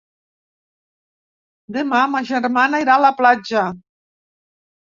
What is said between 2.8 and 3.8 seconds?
irà a la platja.